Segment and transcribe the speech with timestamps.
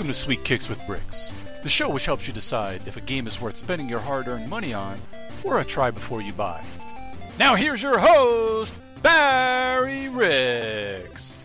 [0.00, 1.30] Welcome to Sweet Kicks with Bricks,
[1.62, 4.48] the show which helps you decide if a game is worth spending your hard earned
[4.48, 4.98] money on
[5.44, 6.64] or a try before you buy.
[7.38, 11.44] Now, here's your host, Barry Ricks.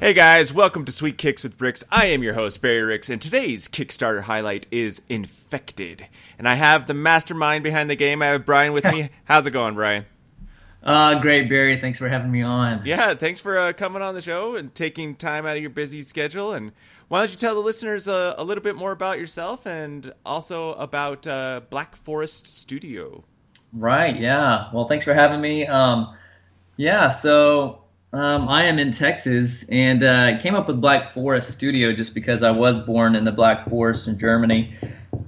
[0.00, 1.84] Hey guys, welcome to Sweet Kicks with Bricks.
[1.88, 6.08] I am your host, Barry Ricks, and today's Kickstarter highlight is Infected.
[6.36, 8.22] And I have the mastermind behind the game.
[8.22, 9.10] I have Bryan with me.
[9.26, 10.04] How's it going, Bryan?
[10.84, 11.80] Uh, great, Barry.
[11.80, 12.84] Thanks for having me on.
[12.84, 16.02] Yeah, thanks for uh, coming on the show and taking time out of your busy
[16.02, 16.52] schedule.
[16.52, 16.72] And
[17.08, 20.74] why don't you tell the listeners uh, a little bit more about yourself and also
[20.74, 23.24] about uh, Black Forest Studio?
[23.72, 24.20] Right.
[24.20, 24.68] Yeah.
[24.74, 25.66] Well, thanks for having me.
[25.66, 26.14] Um,
[26.76, 27.08] yeah.
[27.08, 32.14] So um, I am in Texas and uh, came up with Black Forest Studio just
[32.14, 34.76] because I was born in the Black Forest in Germany.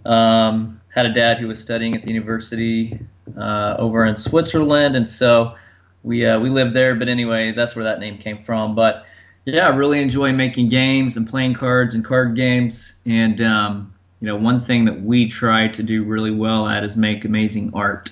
[0.05, 3.00] Um, had a dad who was studying at the university
[3.37, 5.55] uh, over in Switzerland, and so
[6.03, 6.95] we uh, we lived there.
[6.95, 8.75] But anyway, that's where that name came from.
[8.75, 9.05] But
[9.45, 12.95] yeah, I really enjoy making games and playing cards and card games.
[13.06, 16.97] And um, you know, one thing that we try to do really well at is
[16.97, 18.11] make amazing art,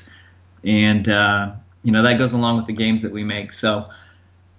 [0.65, 3.53] and uh, you know that goes along with the games that we make.
[3.53, 3.89] So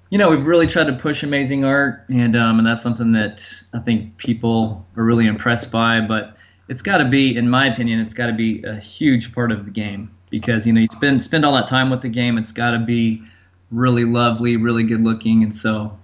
[0.10, 3.52] you know, we've really tried to push amazing art, and um, and that's something that
[3.74, 6.02] I think people are really impressed by.
[6.02, 9.52] But it's got to be, in my opinion, it's got to be a huge part
[9.52, 12.38] of the game because you know you spend spend all that time with the game.
[12.38, 13.24] It's got to be
[13.72, 15.98] really lovely, really good looking, and so.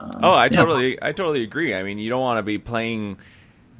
[0.00, 0.48] Um, oh, I yeah.
[0.50, 1.74] totally, I totally agree.
[1.74, 3.16] I mean, you don't want to be playing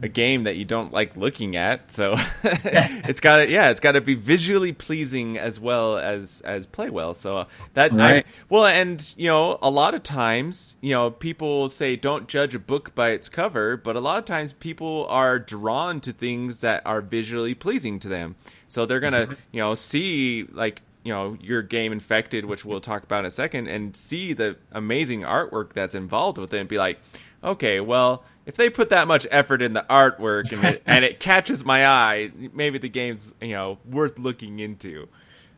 [0.01, 1.92] a game that you don't like looking at.
[1.92, 6.64] So it's got to yeah, it's got to be visually pleasing as well as as
[6.64, 7.12] play well.
[7.12, 8.25] So that right.
[8.27, 12.55] I, well, and you know, a lot of times, you know, people say don't judge
[12.55, 16.62] a book by its cover, but a lot of times people are drawn to things
[16.62, 18.36] that are visually pleasing to them.
[18.69, 19.34] So they're gonna, mm-hmm.
[19.52, 23.30] you know, see like you know your game infected, which we'll talk about in a
[23.30, 27.00] second, and see the amazing artwork that's involved with it, and be like,
[27.42, 31.20] okay, well, if they put that much effort in the artwork and it, and it
[31.20, 35.08] catches my eye, maybe the game's you know worth looking into.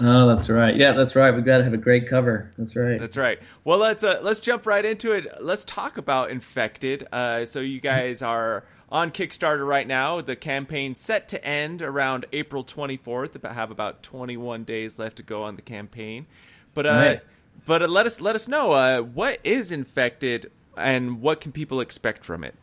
[0.03, 0.75] Oh, that's right.
[0.75, 1.31] Yeah, that's right.
[1.31, 2.51] We've got to have a great cover.
[2.57, 2.99] That's right.
[2.99, 3.39] That's right.
[3.65, 5.27] Well, let's uh, let's jump right into it.
[5.41, 7.07] Let's talk about Infected.
[7.13, 10.21] Uh, so you guys are on Kickstarter right now.
[10.21, 13.35] The campaign set to end around April 24th.
[13.35, 16.27] About have about 21 days left to go on the campaign.
[16.75, 17.21] But uh, right.
[17.67, 21.81] but uh, let us let us know uh, what is Infected and what can people
[21.81, 22.55] expect from it.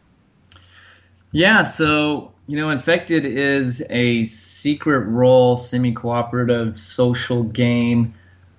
[1.31, 8.13] Yeah, so you know, Infected is a secret role, semi-cooperative social game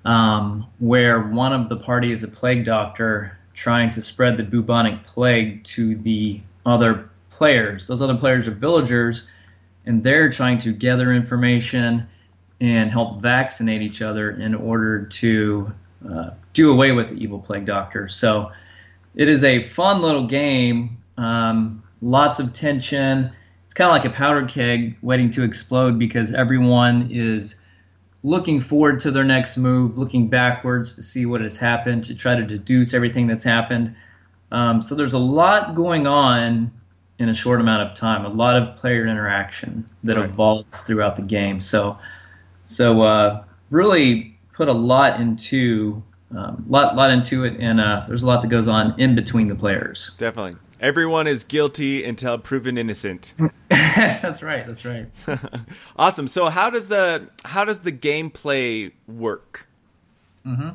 [0.04, 5.04] um, where one of the party is a plague doctor trying to spread the bubonic
[5.04, 7.86] plague to the other players.
[7.86, 9.28] Those other players are villagers,
[9.86, 12.06] and they're trying to gather information
[12.60, 15.72] and help vaccinate each other in order to
[16.10, 18.08] uh, do away with the evil plague doctor.
[18.08, 18.50] So
[19.14, 20.98] it is a fun little game.
[21.16, 23.30] Um, lots of tension.
[23.64, 27.54] It's kind of like a powder keg waiting to explode because everyone is
[28.24, 32.34] looking forward to their next move, looking backwards to see what has happened, to try
[32.34, 33.94] to deduce everything that's happened.
[34.50, 36.72] Um, so there's a lot going on
[37.18, 40.28] in a short amount of time, a lot of player interaction that right.
[40.28, 41.60] evolves throughout the game.
[41.60, 41.98] So,
[42.66, 46.02] so uh, really put a lot into
[46.36, 49.48] um, lot lot into it, and uh, there's a lot that goes on in between
[49.48, 50.10] the players.
[50.18, 53.34] Definitely, everyone is guilty until proven innocent.
[53.70, 54.66] that's right.
[54.66, 55.06] That's right.
[55.96, 56.28] awesome.
[56.28, 59.68] So how does the how does the gameplay work?
[60.46, 60.70] Mm-hmm.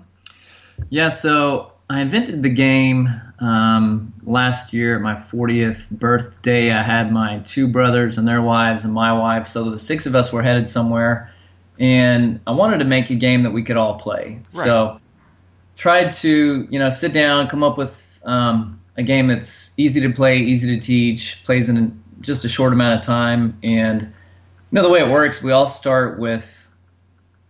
[0.90, 1.10] Yeah.
[1.10, 6.72] So I invented the game um, last year at my 40th birthday.
[6.72, 9.48] I had my two brothers and their wives and my wife.
[9.48, 11.32] So the six of us were headed somewhere,
[11.80, 14.42] and I wanted to make a game that we could all play.
[14.54, 14.64] Right.
[14.64, 15.00] So
[15.76, 20.10] tried to you know sit down, come up with um, a game that's easy to
[20.10, 23.58] play, easy to teach, plays in just a short amount of time.
[23.62, 24.10] And you
[24.72, 26.68] know the way it works, we all start with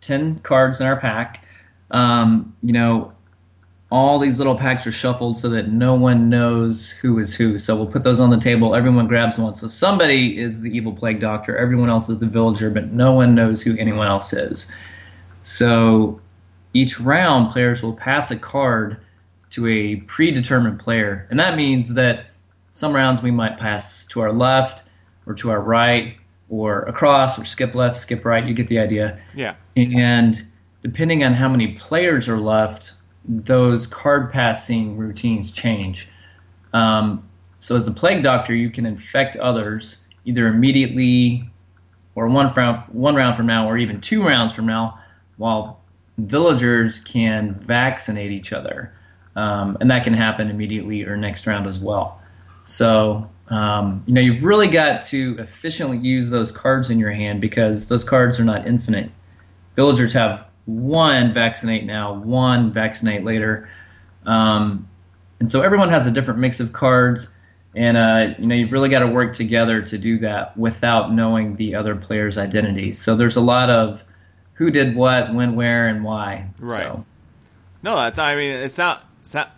[0.01, 1.45] ten cards in our pack.
[1.91, 3.12] Um, you know,
[3.93, 7.59] all these little packs are shuffled so that no one knows who is who.
[7.59, 8.73] So we'll put those on the table.
[8.73, 9.53] Everyone grabs one.
[9.53, 11.55] So somebody is the evil plague doctor.
[11.55, 14.71] Everyone else is the villager, but no one knows who anyone else is.
[15.43, 16.19] So
[16.73, 18.97] each round, players will pass a card
[19.51, 21.27] to a predetermined player.
[21.29, 22.25] And that means that
[22.71, 24.81] some rounds we might pass to our left
[25.27, 26.17] or to our right
[26.49, 28.43] or across or skip left, skip right.
[28.43, 29.21] You get the idea.
[29.35, 29.53] Yeah.
[29.75, 30.43] And
[30.81, 32.93] depending on how many players are left,
[33.25, 36.09] those card passing routines change.
[36.73, 37.27] Um,
[37.59, 41.49] so as the plague doctor, you can infect others either immediately
[42.15, 42.49] or one
[42.91, 44.99] one round from now or even two rounds from now
[45.37, 45.81] while
[46.17, 48.93] villagers can vaccinate each other,
[49.35, 52.21] um, and that can happen immediately or next round as well.
[52.65, 57.41] So um, you know, you've really got to efficiently use those cards in your hand
[57.41, 59.11] because those cards are not infinite.
[59.75, 63.69] Villagers have one vaccinate now, one vaccinate later,
[64.25, 64.87] um,
[65.39, 67.29] and so everyone has a different mix of cards.
[67.75, 71.55] And uh, you know, you've really got to work together to do that without knowing
[71.55, 72.93] the other player's identity.
[72.93, 74.03] So there's a lot of
[74.53, 76.47] who did what, when, where, and why.
[76.59, 76.83] Right.
[76.83, 77.05] So,
[77.81, 78.19] No, that's.
[78.19, 79.03] I mean, it's not.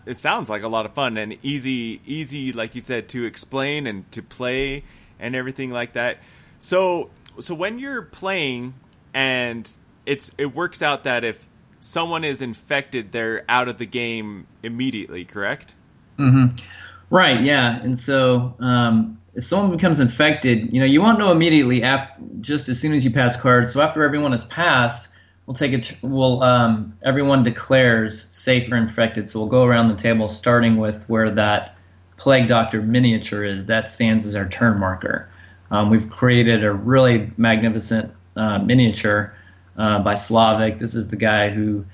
[0.05, 3.87] It sounds like a lot of fun and easy, easy, like you said, to explain
[3.87, 4.83] and to play
[5.19, 6.19] and everything like that.
[6.59, 7.09] So,
[7.39, 8.75] so when you're playing
[9.13, 9.69] and
[10.05, 11.47] it's it works out that if
[11.79, 15.25] someone is infected, they're out of the game immediately.
[15.25, 15.75] Correct?
[16.17, 16.57] Mm-hmm.
[17.09, 17.41] Right.
[17.41, 17.81] Yeah.
[17.81, 22.69] And so, um, if someone becomes infected, you know, you won't know immediately after, just
[22.69, 23.73] as soon as you pass cards.
[23.73, 25.09] So after everyone has passed,
[25.45, 25.93] we'll take it.
[26.01, 29.29] We'll um, everyone declares safe or infected.
[29.29, 31.75] So we'll go around the table, starting with where that
[32.17, 33.65] plague doctor miniature is.
[33.65, 35.29] That stands as our turn marker.
[35.69, 39.35] Um, we've created a really magnificent uh, miniature
[39.77, 40.77] uh, by Slavic.
[40.77, 41.85] This is the guy who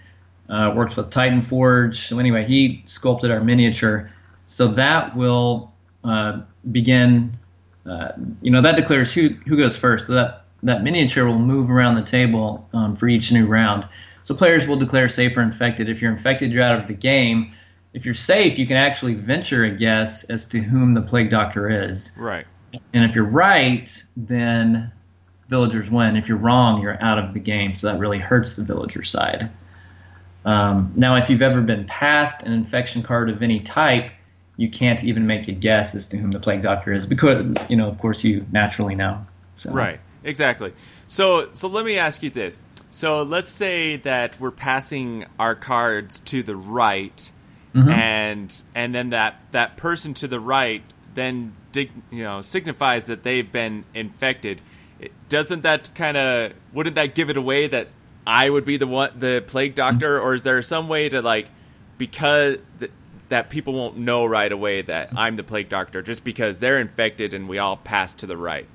[0.49, 2.07] uh, works with Titan Forge.
[2.07, 4.11] So anyway, he sculpted our miniature.
[4.47, 5.73] So that will
[6.03, 6.41] uh,
[6.71, 7.37] begin.
[7.85, 8.11] Uh,
[8.41, 10.07] you know that declares who who goes first.
[10.07, 13.87] So that that miniature will move around the table um, for each new round.
[14.23, 15.89] So players will declare safe or infected.
[15.89, 17.53] If you're infected, you're out of the game.
[17.93, 21.69] If you're safe, you can actually venture a guess as to whom the plague doctor
[21.69, 22.11] is.
[22.15, 22.45] Right.
[22.93, 24.91] And if you're right, then
[25.51, 26.15] villagers win.
[26.15, 27.75] If you're wrong, you're out of the game.
[27.75, 29.51] So that really hurts the villager side.
[30.45, 34.11] Um, now, if you've ever been passed an infection card of any type,
[34.57, 37.75] you can't even make a guess as to whom the plague doctor is because, you
[37.75, 39.23] know, of course, you naturally know.
[39.57, 39.71] So.
[39.71, 39.99] Right.
[40.23, 40.73] Exactly.
[41.07, 42.61] So, so let me ask you this.
[42.89, 47.31] So let's say that we're passing our cards to the right,
[47.73, 47.89] mm-hmm.
[47.89, 50.83] and and then that that person to the right
[51.13, 54.61] then dig, you know signifies that they've been infected.
[55.29, 57.87] Doesn't that kind of wouldn't that give it away that
[58.25, 60.25] I would be the one the plague doctor, mm-hmm.
[60.25, 61.47] or is there some way to like
[61.97, 62.91] because th-
[63.29, 67.33] that people won't know right away that I'm the plague doctor just because they're infected
[67.33, 68.67] and we all pass to the right?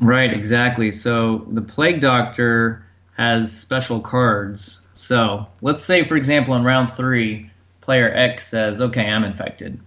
[0.00, 0.90] Right, exactly.
[0.90, 2.84] So the plague doctor
[3.16, 4.80] has special cards.
[4.94, 7.50] So let's say, for example, in round three,
[7.80, 9.78] player X says, "Okay, I'm infected."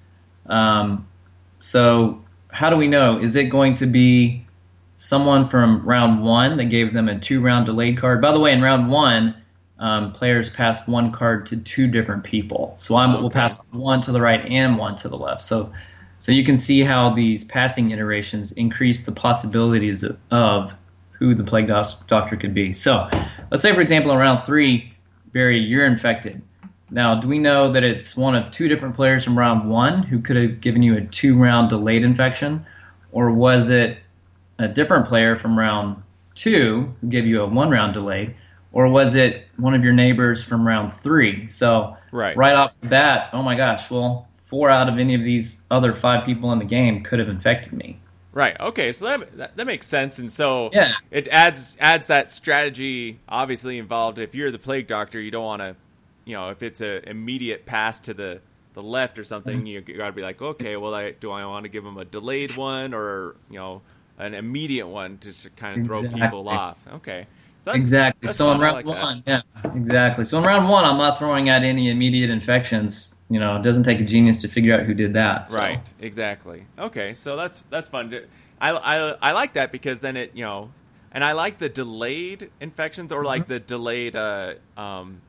[0.45, 1.07] Um,
[1.59, 3.19] so how do we know?
[3.19, 4.45] Is it going to be
[4.97, 8.21] someone from round one that gave them a two-round delayed card?
[8.21, 9.35] By the way, in round one,
[9.79, 12.73] um, players pass one card to two different people.
[12.77, 13.21] So I'm, okay.
[13.21, 15.41] we'll pass one to the right and one to the left.
[15.41, 15.71] So
[16.23, 20.73] so you can see how these passing iterations increase the possibilities of, of
[21.11, 22.71] who the plague doctor could be.
[22.71, 23.09] So
[23.51, 24.93] let's say, for example, in round three,
[25.33, 26.41] Barry, you're infected.
[26.89, 30.21] Now, do we know that it's one of two different players from round one who
[30.21, 32.65] could have given you a two round delayed infection?
[33.11, 33.97] Or was it
[34.59, 36.01] a different player from round
[36.35, 38.35] two who gave you a one round delay?
[38.71, 41.47] Or was it one of your neighbors from round three?
[41.47, 45.23] So, right, right off the bat, oh my gosh, well, four out of any of
[45.23, 47.99] these other five people in the game could have infected me.
[48.33, 48.59] Right.
[48.59, 48.91] Okay.
[48.91, 50.93] So that, that, that makes sense, and so yeah.
[51.11, 54.17] it adds adds that strategy obviously involved.
[54.17, 55.75] If you're the plague doctor, you don't want to,
[56.25, 58.41] you know, if it's a immediate pass to the
[58.73, 59.89] the left or something, mm-hmm.
[59.89, 62.05] you got to be like, okay, well, I do I want to give them a
[62.05, 63.83] delayed one or you know
[64.17, 66.21] an immediate one to kind of throw exactly.
[66.21, 66.77] people off?
[66.95, 67.27] Okay.
[67.63, 68.27] So that's, exactly.
[68.27, 69.45] That's so in round like one, that.
[69.63, 70.25] yeah, exactly.
[70.25, 73.83] So in round one, I'm not throwing out any immediate infections you know, it doesn't
[73.83, 75.49] take a genius to figure out who did that.
[75.49, 75.57] So.
[75.57, 75.93] Right.
[75.99, 76.65] Exactly.
[76.77, 77.15] Okay.
[77.15, 78.13] So that's that's fun.
[78.61, 80.69] I, I I like that because then it you know,
[81.11, 83.53] and I like the delayed infections or like mm-hmm.
[83.53, 85.21] the delayed uh um.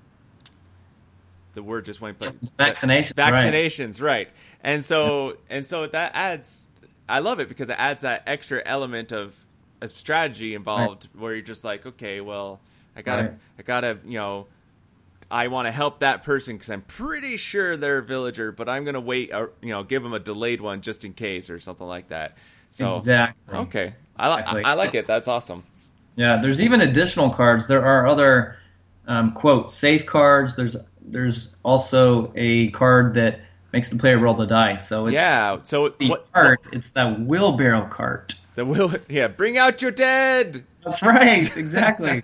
[1.54, 3.14] The word just went, but vaccinations.
[3.14, 4.10] Vaccinations, right.
[4.10, 4.32] right.
[4.60, 6.68] And so and so that adds.
[7.08, 9.34] I love it because it adds that extra element of
[9.80, 11.22] a strategy involved, right.
[11.22, 12.60] where you're just like, okay, well,
[12.96, 13.32] I gotta, right.
[13.58, 14.46] I gotta, you know,
[15.30, 18.84] I want to help that person because I'm pretty sure they're a villager, but I'm
[18.84, 21.50] going to wait, or, uh, you know, give them a delayed one just in case
[21.50, 22.36] or something like that.
[22.70, 23.58] So exactly.
[23.58, 24.64] Okay, exactly.
[24.64, 25.06] I, I like it.
[25.06, 25.64] That's awesome.
[26.16, 27.66] Yeah, there's even additional cards.
[27.66, 28.56] There are other
[29.06, 30.56] um, quote safe cards.
[30.56, 33.40] There's there's also a card that
[33.74, 34.86] makes the player roll the dice.
[34.86, 35.58] So it's, yeah.
[35.64, 36.66] So the what, cart.
[36.72, 38.36] It's that wheelbarrow cart.
[38.54, 38.94] The will.
[39.08, 39.26] Yeah.
[39.28, 40.64] Bring out your dead.
[40.84, 42.22] That's right, exactly.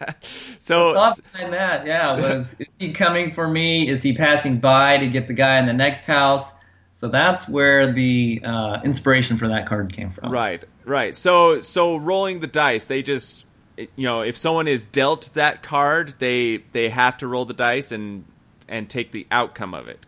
[0.58, 3.88] so the thought behind that, yeah, was is he coming for me?
[3.88, 6.52] Is he passing by to get the guy in the next house?
[6.92, 10.30] So that's where the uh, inspiration for that card came from.
[10.30, 11.16] Right, right.
[11.16, 13.46] So so rolling the dice, they just
[13.78, 17.92] you know if someone is dealt that card, they they have to roll the dice
[17.92, 18.26] and
[18.68, 20.04] and take the outcome of it.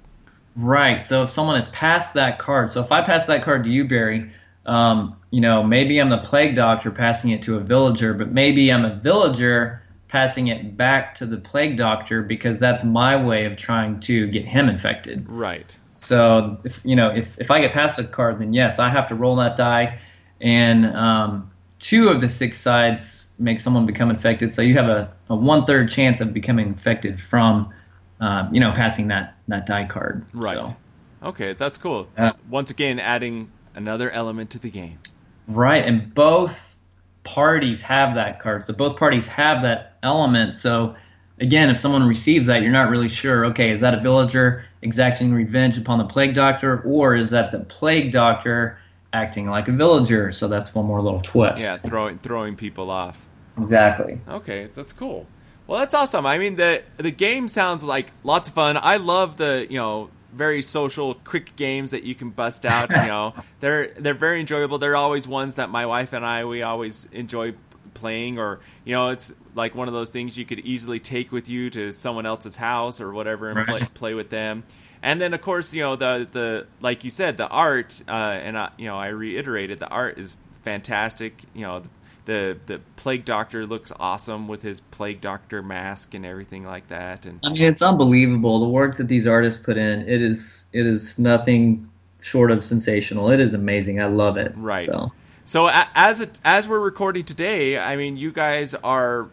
[0.56, 1.00] Right.
[1.00, 3.86] So if someone has passed that card, so if I pass that card to you,
[3.86, 4.30] Barry,
[4.66, 8.72] um, you know, maybe I'm the plague doctor passing it to a villager, but maybe
[8.72, 13.56] I'm a villager passing it back to the plague doctor because that's my way of
[13.56, 15.26] trying to get him infected.
[15.28, 15.74] Right.
[15.86, 19.08] So if you know if if I get passed a card, then yes, I have
[19.08, 19.98] to roll that die,
[20.40, 24.54] and um, two of the six sides make someone become infected.
[24.54, 27.72] So you have a, a one third chance of becoming infected from,
[28.22, 30.24] um, you know, passing that that die card.
[30.32, 30.54] Right.
[30.54, 30.76] So,
[31.22, 32.08] Okay, that's cool.
[32.18, 34.98] Uh, Once again, adding another element to the game.
[35.46, 36.76] right, and both
[37.24, 38.64] parties have that card.
[38.64, 40.56] So both parties have that element.
[40.58, 40.96] So
[41.38, 43.46] again, if someone receives that, you're not really sure.
[43.46, 47.60] Okay, is that a villager exacting revenge upon the plague doctor, or is that the
[47.60, 48.78] plague doctor
[49.12, 50.32] acting like a villager?
[50.32, 51.62] So that's one more little twist.
[51.62, 53.24] Yeah, throwing throwing people off.
[53.58, 54.18] exactly.
[54.28, 55.26] Okay, that's cool.
[55.66, 56.26] Well, that's awesome.
[56.26, 58.76] I mean, the the game sounds like lots of fun.
[58.76, 62.90] I love the you know very social, quick games that you can bust out.
[62.90, 64.78] You know, they're they're very enjoyable.
[64.78, 67.54] They're always ones that my wife and I we always enjoy
[67.94, 68.38] playing.
[68.38, 71.70] Or you know, it's like one of those things you could easily take with you
[71.70, 74.64] to someone else's house or whatever and play play with them.
[75.02, 78.58] And then of course you know the the like you said the art uh, and
[78.58, 81.42] I, you know I reiterated the art is fantastic.
[81.54, 81.80] You know.
[81.80, 81.88] The,
[82.24, 87.26] the the plague doctor looks awesome with his plague doctor mask and everything like that
[87.26, 90.08] and I mean, it's unbelievable the work that these artists put in.
[90.08, 91.88] It is it is nothing
[92.20, 93.30] short of sensational.
[93.30, 94.00] It is amazing.
[94.00, 94.52] I love it.
[94.56, 94.86] Right.
[94.86, 95.10] So
[95.44, 99.28] So a- as it, as we're recording today, I mean, you guys are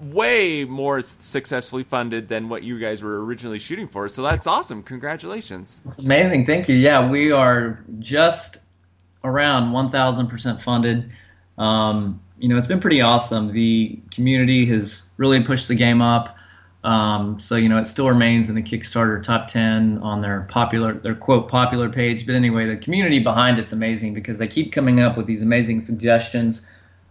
[0.00, 4.08] way more successfully funded than what you guys were originally shooting for.
[4.08, 4.82] So that's awesome.
[4.82, 5.80] Congratulations.
[5.86, 6.44] it's amazing.
[6.46, 6.74] Thank you.
[6.76, 8.58] Yeah, we are just
[9.24, 11.10] around 1,000% funded.
[11.58, 13.48] Um, you know, it's been pretty awesome.
[13.48, 16.36] The community has really pushed the game up.
[16.84, 20.94] Um, so you know, it still remains in the Kickstarter top 10 on their popular,
[20.94, 22.26] their quote popular page.
[22.26, 25.80] But anyway, the community behind it's amazing because they keep coming up with these amazing
[25.80, 26.62] suggestions.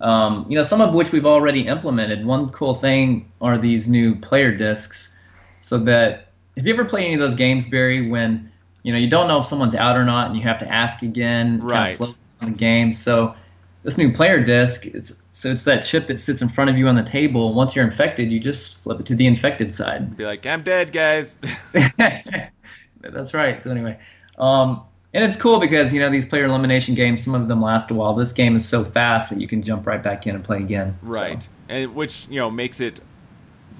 [0.01, 2.25] Um, you know, some of which we've already implemented.
[2.25, 5.15] One cool thing are these new player discs,
[5.61, 8.51] so that if you ever play any of those games, Barry, when
[8.83, 11.01] you know you don't know if someone's out or not, and you have to ask
[11.03, 11.89] again, kind Right.
[11.91, 12.93] of slows down the game.
[12.93, 13.35] So
[13.83, 16.87] this new player disc, it's so it's that chip that sits in front of you
[16.87, 17.53] on the table.
[17.53, 20.15] Once you're infected, you just flip it to the infected side.
[20.17, 21.35] Be like, I'm dead, guys.
[23.01, 23.61] That's right.
[23.61, 23.99] So anyway,
[24.37, 24.83] um,
[25.13, 27.93] and it's cool because you know these player elimination games, some of them last a
[27.93, 28.13] while.
[28.13, 30.97] This game is so fast that you can jump right back in and play again.
[31.01, 31.47] So, right.
[31.67, 32.99] And which, you know, makes it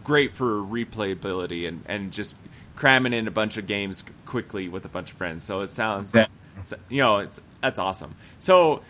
[0.04, 2.36] great for replayability and, and just
[2.76, 5.44] cramming in a bunch of games quickly with a bunch of friends.
[5.44, 6.26] So it sounds, Yeah.
[6.90, 8.16] you know, it's that's awesome.
[8.40, 8.82] So,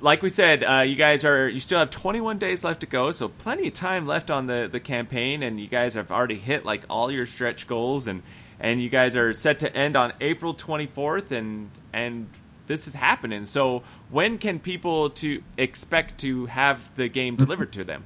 [0.00, 3.10] like we said, uh, you guys are you still have 21 days left to go,
[3.10, 6.64] so plenty of time left on the the campaign, and you guys have already hit
[6.64, 8.22] like all your stretch goals, and
[8.58, 12.28] and you guys are set to end on April 24th, and and
[12.70, 13.44] this is happening.
[13.44, 18.04] So, when can people to expect to have the game delivered to them?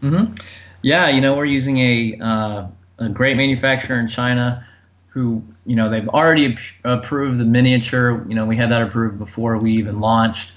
[0.00, 0.24] hmm
[0.82, 2.66] Yeah, you know, we're using a, uh,
[2.98, 4.66] a great manufacturer in China
[5.08, 8.24] who, you know, they've already ap- approved the miniature.
[8.28, 10.52] You know, we had that approved before we even launched.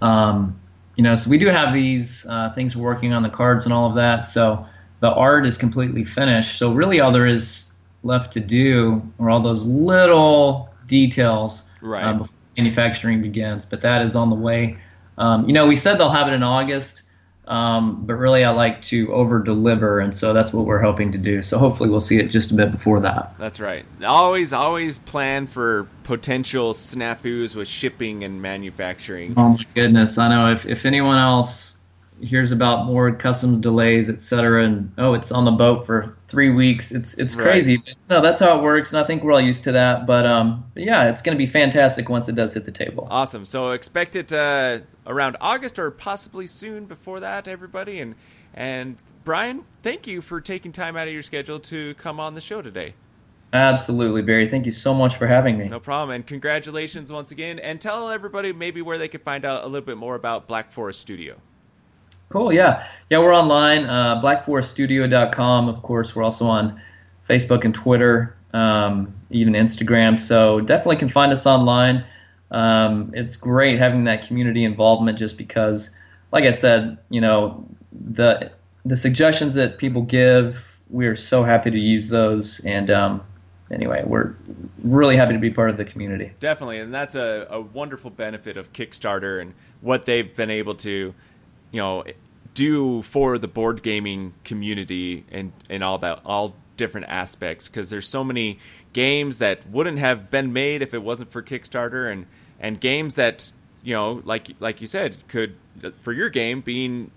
[0.00, 0.58] Um,
[0.96, 3.88] you know, so we do have these uh, things working on the cards and all
[3.88, 4.20] of that.
[4.24, 4.66] So
[5.00, 6.58] the art is completely finished.
[6.58, 7.70] So really, all there is
[8.02, 12.02] left to do are all those little details Right.
[12.04, 13.64] uh, before manufacturing begins.
[13.64, 14.78] But that is on the way.
[15.16, 17.02] Um, you know, we said they'll have it in August.
[17.48, 21.18] Um, but really, I like to over deliver, and so that's what we're hoping to
[21.18, 21.40] do.
[21.40, 23.34] So hopefully, we'll see it just a bit before that.
[23.38, 23.86] That's right.
[24.04, 29.32] Always, always plan for potential snafus with shipping and manufacturing.
[29.38, 30.18] Oh my goodness!
[30.18, 31.77] I know if if anyone else
[32.20, 36.50] hears about more customs delays, et cetera, and oh, it's on the boat for three
[36.50, 36.92] weeks.
[36.92, 37.44] It's it's Right.
[37.44, 37.82] crazy.
[38.10, 40.06] No, that's how it works, and I think we're all used to that.
[40.06, 43.06] But um, but yeah, it's going to be fantastic once it does hit the table.
[43.10, 43.44] Awesome.
[43.44, 48.00] So expect it uh, around August or possibly soon before that, everybody.
[48.00, 48.14] And
[48.54, 52.40] and Bryan, thank you for taking time out of your schedule to come on the
[52.40, 52.94] show today.
[53.52, 54.46] Absolutely, Barry.
[54.46, 55.68] Thank you so much for having me.
[55.68, 56.14] No problem.
[56.14, 57.58] And congratulations once again.
[57.58, 60.70] And tell everybody maybe where they could find out a little bit more about Black
[60.70, 61.36] Forest Studio.
[62.28, 62.52] Cool.
[62.52, 62.86] Yeah.
[63.10, 63.86] Yeah, we're online.
[63.86, 65.68] Uh, BlackForestStudio.com.
[65.68, 66.80] Of course, we're also on
[67.28, 70.20] Facebook and Twitter, um, even Instagram.
[70.20, 72.04] So definitely can find us online.
[72.50, 75.90] Um, it's great having that community involvement just because,
[76.32, 78.50] like I said, you know, the
[78.84, 82.60] the suggestions that people give, we're so happy to use those.
[82.60, 83.22] And um,
[83.70, 84.34] anyway, we're
[84.82, 86.32] really happy to be part of the community.
[86.40, 91.14] Definitely, and that's a, a wonderful benefit of Kickstarter and what they've been able to,
[91.70, 92.04] you know,
[92.54, 98.08] do for the board gaming community and and all that all different aspects because there's
[98.08, 98.58] so many
[98.92, 102.26] games that wouldn't have been made if it wasn't for Kickstarter and
[102.58, 105.56] and games that you know, like like you said, could
[106.00, 107.10] for your game being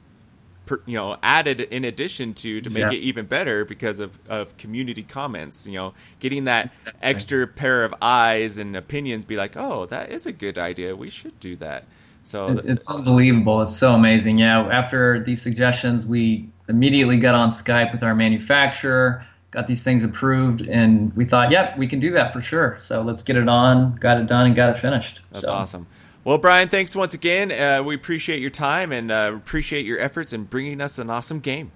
[0.65, 2.91] per, you know added in addition to to make yeah.
[2.91, 7.00] it even better because of, of community comments you know getting that exactly.
[7.01, 11.10] extra pair of eyes and opinions be like oh that is a good idea we
[11.10, 11.86] should do that
[12.24, 17.92] so it's unbelievable it's so amazing yeah after these suggestions we immediately got on skype
[17.92, 22.32] with our manufacturer got these things approved and we thought yep we can do that
[22.32, 25.46] for sure so let's get it on got it done and got it finished that's
[25.46, 25.54] so.
[25.54, 25.88] awesome
[26.24, 27.51] well, Bryan, thanks once again.
[27.51, 31.40] Uh, we appreciate your time and uh, appreciate your efforts in bringing us an awesome
[31.40, 31.72] game.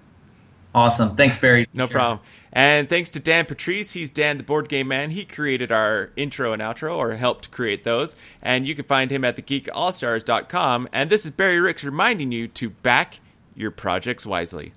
[0.76, 1.16] Awesome.
[1.16, 1.66] Thanks, Barry.
[1.72, 2.20] no problem.
[2.52, 3.92] And thanks to Dan Patriss.
[3.92, 5.08] He's Dan, the board game man.
[5.08, 8.14] He created our intro and outro, or helped create those.
[8.42, 10.90] And you can find him at thegeekallstars.com.
[10.92, 13.20] And this is Barry Ricks reminding you to back
[13.54, 14.74] your projects wisely.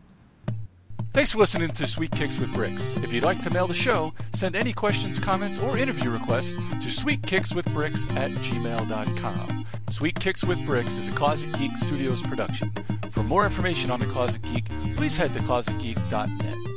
[1.11, 2.95] Thanks for listening to Sweet Kicks with Bricks.
[2.97, 6.87] If you'd like to mail the show, send any questions, comments, or interview requests to
[6.87, 9.65] sweetkickswithbricks at gmail.com.
[9.91, 12.71] Sweet Kicks with Bricks is a Closet Geek Studios production.
[13.11, 16.68] For more information on the Closet Geek, please head to closetgeek.net.